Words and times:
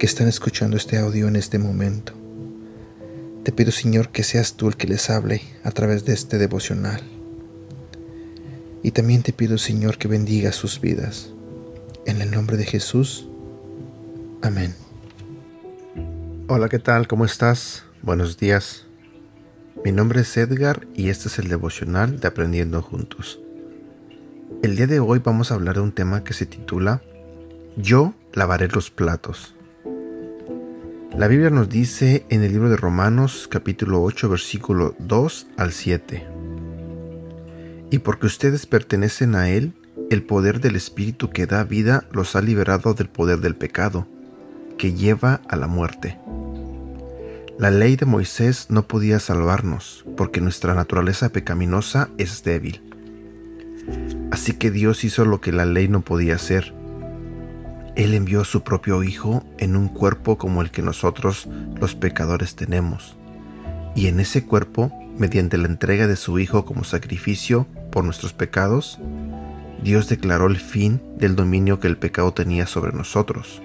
que 0.00 0.06
están 0.06 0.28
escuchando 0.28 0.78
este 0.78 0.96
audio 0.96 1.28
en 1.28 1.36
este 1.36 1.58
momento. 1.58 2.14
Te 3.44 3.52
pido, 3.52 3.70
Señor, 3.70 4.08
que 4.08 4.22
seas 4.22 4.54
tú 4.54 4.68
el 4.68 4.76
que 4.78 4.86
les 4.86 5.10
hable 5.10 5.42
a 5.62 5.72
través 5.72 6.06
de 6.06 6.14
este 6.14 6.38
devocional. 6.38 7.02
Y 8.82 8.92
también 8.92 9.22
te 9.22 9.34
pido, 9.34 9.58
Señor, 9.58 9.98
que 9.98 10.08
bendiga 10.08 10.52
sus 10.52 10.80
vidas. 10.80 11.28
En 12.06 12.22
el 12.22 12.30
nombre 12.30 12.56
de 12.56 12.64
Jesús. 12.64 13.28
Amén. 14.40 14.74
Hola, 16.48 16.70
¿qué 16.70 16.78
tal? 16.78 17.06
¿Cómo 17.06 17.26
estás? 17.26 17.84
Buenos 18.00 18.38
días. 18.38 18.86
Mi 19.84 19.92
nombre 19.92 20.22
es 20.22 20.34
Edgar 20.34 20.88
y 20.94 21.10
este 21.10 21.28
es 21.28 21.38
el 21.38 21.48
devocional 21.48 22.20
de 22.20 22.26
Aprendiendo 22.26 22.80
Juntos. 22.80 23.38
El 24.62 24.76
día 24.76 24.86
de 24.86 24.98
hoy 24.98 25.18
vamos 25.18 25.52
a 25.52 25.56
hablar 25.56 25.74
de 25.74 25.82
un 25.82 25.92
tema 25.92 26.24
que 26.24 26.32
se 26.32 26.46
titula 26.46 27.02
Yo 27.76 28.14
lavaré 28.32 28.66
los 28.68 28.90
platos. 28.90 29.56
La 31.20 31.28
Biblia 31.28 31.50
nos 31.50 31.68
dice 31.68 32.24
en 32.30 32.42
el 32.42 32.52
libro 32.52 32.70
de 32.70 32.78
Romanos 32.78 33.46
capítulo 33.46 34.02
8 34.02 34.30
versículo 34.30 34.94
2 35.00 35.48
al 35.58 35.72
7. 35.72 36.26
Y 37.90 37.98
porque 37.98 38.24
ustedes 38.24 38.64
pertenecen 38.64 39.34
a 39.34 39.50
Él, 39.50 39.74
el 40.08 40.22
poder 40.22 40.62
del 40.62 40.76
Espíritu 40.76 41.28
que 41.28 41.44
da 41.44 41.62
vida 41.64 42.04
los 42.10 42.36
ha 42.36 42.40
liberado 42.40 42.94
del 42.94 43.10
poder 43.10 43.40
del 43.40 43.54
pecado, 43.54 44.08
que 44.78 44.94
lleva 44.94 45.42
a 45.46 45.56
la 45.56 45.66
muerte. 45.66 46.18
La 47.58 47.70
ley 47.70 47.96
de 47.96 48.06
Moisés 48.06 48.68
no 48.70 48.88
podía 48.88 49.20
salvarnos, 49.20 50.06
porque 50.16 50.40
nuestra 50.40 50.72
naturaleza 50.72 51.28
pecaminosa 51.28 52.08
es 52.16 52.44
débil. 52.44 52.80
Así 54.30 54.54
que 54.54 54.70
Dios 54.70 55.04
hizo 55.04 55.26
lo 55.26 55.42
que 55.42 55.52
la 55.52 55.66
ley 55.66 55.86
no 55.86 56.00
podía 56.00 56.36
hacer. 56.36 56.79
Él 57.96 58.14
envió 58.14 58.42
a 58.42 58.44
su 58.44 58.62
propio 58.62 59.02
Hijo 59.02 59.44
en 59.58 59.76
un 59.76 59.88
cuerpo 59.88 60.38
como 60.38 60.62
el 60.62 60.70
que 60.70 60.82
nosotros 60.82 61.48
los 61.80 61.94
pecadores 61.94 62.56
tenemos. 62.56 63.16
Y 63.94 64.06
en 64.06 64.20
ese 64.20 64.44
cuerpo, 64.44 64.92
mediante 65.18 65.58
la 65.58 65.66
entrega 65.66 66.06
de 66.06 66.16
su 66.16 66.38
Hijo 66.38 66.64
como 66.64 66.84
sacrificio 66.84 67.66
por 67.90 68.04
nuestros 68.04 68.32
pecados, 68.32 68.98
Dios 69.82 70.08
declaró 70.08 70.46
el 70.46 70.58
fin 70.58 71.02
del 71.18 71.36
dominio 71.36 71.80
que 71.80 71.88
el 71.88 71.96
pecado 71.96 72.32
tenía 72.32 72.66
sobre 72.66 72.92
nosotros 72.92 73.62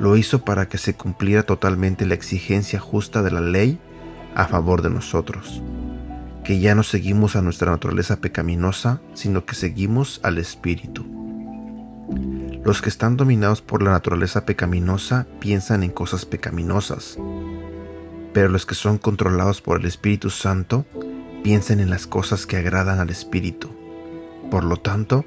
lo 0.00 0.16
hizo 0.16 0.44
para 0.44 0.68
que 0.68 0.78
se 0.78 0.94
cumpliera 0.94 1.42
totalmente 1.42 2.06
la 2.06 2.14
exigencia 2.14 2.80
justa 2.80 3.22
de 3.22 3.30
la 3.30 3.42
ley 3.42 3.78
a 4.34 4.46
favor 4.46 4.80
de 4.80 4.88
nosotros, 4.88 5.62
que 6.42 6.58
ya 6.58 6.74
no 6.74 6.82
seguimos 6.82 7.36
a 7.36 7.42
nuestra 7.42 7.70
naturaleza 7.70 8.16
pecaminosa, 8.20 9.02
sino 9.12 9.44
que 9.44 9.54
seguimos 9.54 10.20
al 10.22 10.38
Espíritu. 10.38 11.19
Los 12.64 12.82
que 12.82 12.90
están 12.90 13.16
dominados 13.16 13.62
por 13.62 13.82
la 13.82 13.90
naturaleza 13.90 14.44
pecaminosa 14.44 15.26
piensan 15.40 15.82
en 15.82 15.90
cosas 15.90 16.26
pecaminosas, 16.26 17.18
pero 18.34 18.48
los 18.48 18.66
que 18.66 18.74
son 18.74 18.98
controlados 18.98 19.62
por 19.62 19.80
el 19.80 19.86
Espíritu 19.86 20.30
Santo 20.30 20.84
piensan 21.42 21.80
en 21.80 21.88
las 21.88 22.06
cosas 22.06 22.46
que 22.46 22.58
agradan 22.58 23.00
al 23.00 23.08
Espíritu. 23.08 23.70
Por 24.50 24.64
lo 24.64 24.76
tanto, 24.76 25.24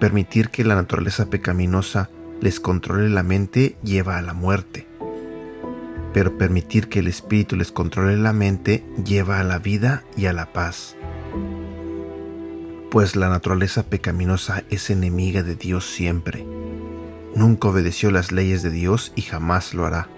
permitir 0.00 0.48
que 0.48 0.64
la 0.64 0.74
naturaleza 0.74 1.26
pecaminosa 1.26 2.08
les 2.40 2.60
controle 2.60 3.08
la 3.08 3.22
mente 3.22 3.76
lleva 3.82 4.18
a 4.18 4.22
la 4.22 4.34
muerte. 4.34 4.86
Pero 6.12 6.38
permitir 6.38 6.88
que 6.88 7.00
el 7.00 7.08
espíritu 7.08 7.56
les 7.56 7.72
controle 7.72 8.16
la 8.16 8.32
mente 8.32 8.84
lleva 9.04 9.40
a 9.40 9.44
la 9.44 9.58
vida 9.58 10.04
y 10.16 10.26
a 10.26 10.32
la 10.32 10.52
paz. 10.52 10.95
Pues 12.96 13.14
la 13.14 13.28
naturaleza 13.28 13.82
pecaminosa 13.82 14.64
es 14.70 14.88
enemiga 14.88 15.42
de 15.42 15.54
Dios 15.54 15.84
siempre. 15.84 16.46
Nunca 17.34 17.68
obedeció 17.68 18.10
las 18.10 18.32
leyes 18.32 18.62
de 18.62 18.70
Dios 18.70 19.12
y 19.14 19.20
jamás 19.20 19.74
lo 19.74 19.84
hará. 19.84 20.08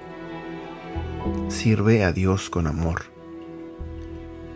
Sirve 1.49 2.05
a 2.05 2.13
Dios 2.13 2.51
con 2.51 2.69
amor. 2.69 3.07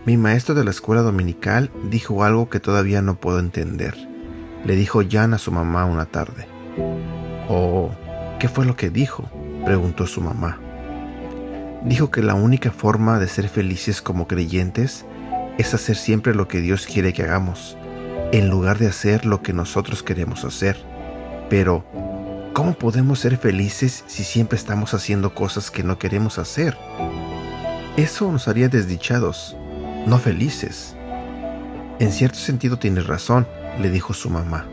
Mi 0.06 0.16
maestro 0.18 0.54
de 0.54 0.62
la 0.62 0.70
escuela 0.70 1.02
dominical 1.02 1.72
dijo 1.90 2.22
algo 2.22 2.48
que 2.48 2.60
todavía 2.60 3.02
no 3.02 3.16
puedo 3.16 3.40
entender. 3.40 3.96
Le 4.64 4.76
dijo 4.76 5.02
Jan 5.10 5.34
a 5.34 5.38
su 5.38 5.50
mamá 5.50 5.84
una 5.84 6.06
tarde. 6.06 6.46
Oh, 7.48 7.90
¿qué 8.38 8.48
fue 8.48 8.64
lo 8.64 8.76
que 8.76 8.88
dijo? 8.88 9.28
preguntó 9.64 10.06
su 10.06 10.20
mamá. 10.20 10.60
Dijo 11.84 12.12
que 12.12 12.22
la 12.22 12.34
única 12.34 12.70
forma 12.70 13.18
de 13.18 13.26
ser 13.26 13.48
felices 13.48 14.00
como 14.00 14.28
creyentes 14.28 15.06
es 15.58 15.74
hacer 15.74 15.96
siempre 15.96 16.36
lo 16.36 16.46
que 16.46 16.60
Dios 16.60 16.86
quiere 16.86 17.12
que 17.12 17.24
hagamos, 17.24 17.76
en 18.32 18.48
lugar 18.48 18.78
de 18.78 18.88
hacer 18.88 19.26
lo 19.26 19.43
que 19.43 19.53
nosotros 19.53 20.03
queremos 20.03 20.44
hacer. 20.44 20.78
Pero, 21.50 21.84
¿cómo 22.54 22.72
podemos 22.72 23.20
ser 23.20 23.37
felices 23.37 24.04
si 24.06 24.25
siempre 24.25 24.56
estamos 24.56 24.94
haciendo 24.94 25.34
cosas 25.34 25.70
que 25.70 25.82
no 25.82 25.98
queremos 25.98 26.38
hacer? 26.38 26.76
Eso 27.98 28.32
nos 28.32 28.48
haría 28.48 28.69
desdichados, 28.69 29.54
no 30.06 30.19
felices. 30.19 30.97
En 31.98 32.10
cierto 32.10 32.38
sentido 32.38 32.78
tienes 32.78 33.06
razón, 33.06 33.47
le 33.78 33.91
dijo 33.91 34.15
su 34.15 34.31
mamá. 34.31 34.66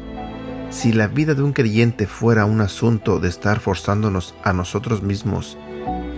Si 0.70 0.94
la 0.94 1.08
vida 1.08 1.34
de 1.34 1.42
un 1.42 1.52
creyente 1.52 2.08
fuera 2.08 2.46
un 2.46 2.62
asunto 2.62 3.20
de 3.20 3.28
estar 3.28 3.60
forzándonos 3.60 4.36
a 4.44 4.54
nosotros 4.54 5.04
mismos 5.04 5.58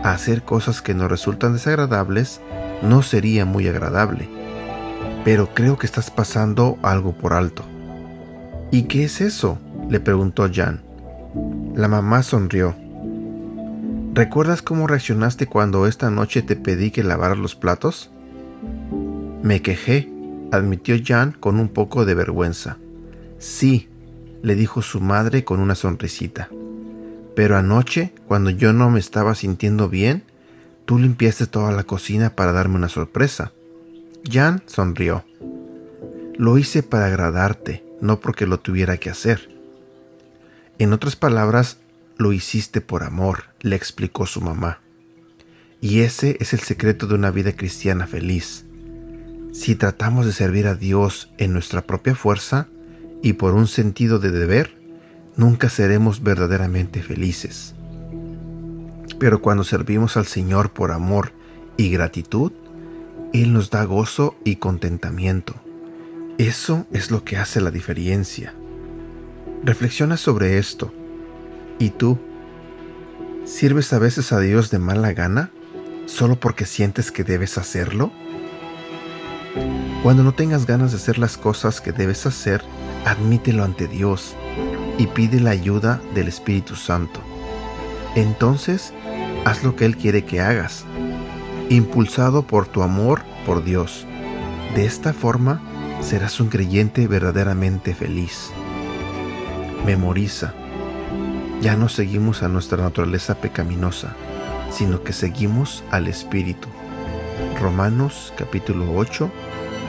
a 0.04 0.12
hacer 0.12 0.44
cosas 0.44 0.82
que 0.82 0.94
nos 0.94 1.10
resultan 1.10 1.54
desagradables, 1.54 2.40
no 2.84 3.02
sería 3.02 3.46
muy 3.46 3.68
agradable. 3.68 4.41
Pero 5.24 5.54
creo 5.54 5.78
que 5.78 5.86
estás 5.86 6.10
pasando 6.10 6.80
algo 6.82 7.14
por 7.14 7.34
alto. 7.34 7.64
¿Y 8.72 8.84
qué 8.84 9.04
es 9.04 9.22
eso? 9.22 9.60
le 9.90 10.00
preguntó 10.00 10.50
Jan. 10.52 10.82
La 11.76 11.88
mamá 11.88 12.24
sonrió. 12.24 12.76
¿Recuerdas 14.14 14.62
cómo 14.62 14.88
reaccionaste 14.88 15.46
cuando 15.48 15.86
esta 15.86 16.10
noche 16.10 16.42
te 16.42 16.56
pedí 16.56 16.92
que 16.92 17.04
lavaras 17.04 17.38
los 17.38 17.56
platos? 17.56 18.10
Me 19.44 19.62
quejé, 19.62 20.12
admitió 20.52 20.96
Jan 21.04 21.34
con 21.40 21.60
un 21.60 21.70
poco 21.70 22.06
de 22.06 22.16
vergüenza. 22.16 22.78
Sí, 23.38 23.90
le 24.42 24.56
dijo 24.56 24.82
su 24.82 25.02
madre 25.02 25.44
con 25.44 25.60
una 25.60 25.76
sonrisita. 25.76 26.50
Pero 27.36 27.58
anoche, 27.58 28.14
cuando 28.28 28.50
yo 28.50 28.74
no 28.74 28.90
me 28.90 29.00
estaba 29.00 29.36
sintiendo 29.36 29.88
bien, 29.88 30.24
tú 30.86 31.00
limpiaste 31.00 31.48
toda 31.48 31.72
la 31.72 31.84
cocina 31.84 32.36
para 32.36 32.52
darme 32.52 32.76
una 32.76 32.90
sorpresa. 32.90 33.54
Jan 34.30 34.62
sonrió. 34.68 35.26
Lo 36.38 36.58
hice 36.58 36.84
para 36.84 37.08
agradarte, 37.08 37.84
no 38.02 38.20
porque 38.20 38.46
lo 38.46 38.60
tuviera 38.60 38.98
que 38.98 39.10
hacer. 39.10 39.50
En 40.78 40.94
otras 40.94 41.16
palabras, 41.16 41.78
lo 42.18 42.32
hiciste 42.34 42.82
por 42.82 43.04
amor, 43.04 43.46
le 43.62 43.76
explicó 43.76 44.26
su 44.26 44.42
mamá. 44.42 44.80
Y 45.82 46.02
ese 46.02 46.38
es 46.40 46.54
el 46.54 46.60
secreto 46.60 47.08
de 47.08 47.16
una 47.16 47.32
vida 47.32 47.54
cristiana 47.54 48.06
feliz. 48.06 48.66
Si 49.52 49.76
tratamos 49.76 50.26
de 50.26 50.34
servir 50.34 50.68
a 50.68 50.76
Dios 50.76 51.32
en 51.38 51.54
nuestra 51.54 51.82
propia 51.82 52.16
fuerza, 52.16 52.68
y 53.24 53.34
por 53.34 53.54
un 53.54 53.68
sentido 53.68 54.20
de 54.20 54.32
deber, 54.32 54.76
nunca 55.36 55.70
seremos 55.70 56.24
verdaderamente 56.24 57.02
felices. 57.02 57.76
Pero 59.20 59.42
cuando 59.42 59.64
servimos 59.64 60.18
al 60.18 60.26
Señor 60.26 60.72
por 60.72 60.92
amor 60.92 61.34
y 61.78 61.90
gratitud, 61.90 62.52
Él 63.34 63.54
nos 63.54 63.70
da 63.70 63.86
gozo 63.86 64.36
y 64.44 64.58
contentamiento. 64.58 65.56
Eso 66.38 66.86
es 66.92 67.12
lo 67.12 67.24
que 67.24 67.38
hace 67.38 67.62
la 67.62 67.72
diferencia. 67.72 68.54
Reflexiona 69.64 70.18
sobre 70.18 70.58
esto. 70.58 70.94
¿Y 71.80 71.92
tú? 71.92 72.20
¿Sirves 73.46 73.94
a 73.94 74.00
veces 74.00 74.34
a 74.34 74.40
Dios 74.40 74.70
de 74.70 74.80
mala 74.80 75.14
gana 75.14 75.50
solo 76.08 76.40
porque 76.40 76.66
sientes 76.66 77.12
que 77.12 77.24
debes 77.24 77.58
hacerlo? 77.58 78.12
Cuando 80.04 80.24
no 80.24 80.34
tengas 80.34 80.66
ganas 80.66 80.92
de 80.92 80.98
hacer 80.98 81.18
las 81.18 81.38
cosas 81.38 81.80
que 81.80 81.94
debes 81.94 82.26
hacer, 82.26 82.62
admítelo 83.06 83.64
ante 83.64 83.88
Dios 83.88 84.36
y 84.98 85.08
pide 85.08 85.40
la 85.40 85.52
ayuda 85.52 86.02
del 86.14 86.28
Espíritu 86.28 86.76
Santo. 86.76 87.22
Entonces, 88.16 88.94
haz 89.46 89.64
lo 89.64 89.76
que 89.76 89.86
Él 89.86 89.96
quiere 89.96 90.26
que 90.26 90.42
hagas, 90.42 90.86
impulsado 91.76 92.44
por 92.44 92.68
tu 92.68 92.84
amor 92.84 93.22
por 93.46 93.64
Dios. 93.64 94.06
De 94.76 94.86
esta 94.86 95.14
forma, 95.14 95.62
serás 96.02 96.40
un 96.40 96.50
creyente 96.50 97.08
verdaderamente 97.08 97.96
feliz. 97.96 98.52
Memoriza. 99.86 100.54
Ya 101.62 101.76
no 101.76 101.90
seguimos 101.90 102.44
a 102.44 102.50
nuestra 102.50 102.84
naturaleza 102.84 103.36
pecaminosa, 103.36 104.16
sino 104.72 105.04
que 105.04 105.14
seguimos 105.14 105.84
al 105.92 106.08
Espíritu. 106.08 106.68
Romanos 107.62 108.34
capítulo 108.38 108.94
8, 108.96 109.32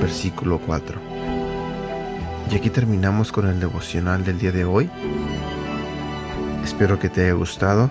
versículo 0.01 0.59
4. 0.59 1.01
Y 2.51 2.55
aquí 2.55 2.71
terminamos 2.71 3.33
con 3.33 3.49
el 3.49 3.59
devocional 3.59 4.25
del 4.25 4.39
día 4.39 4.53
de 4.53 4.65
hoy. 4.65 4.91
Espero 6.63 6.99
que 6.99 7.09
te 7.09 7.23
haya 7.23 7.33
gustado. 7.33 7.91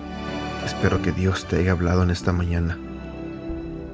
Espero 0.64 1.02
que 1.02 1.12
Dios 1.12 1.46
te 1.46 1.56
haya 1.56 1.72
hablado 1.72 2.04
en 2.04 2.10
esta 2.10 2.32
mañana. 2.32 2.78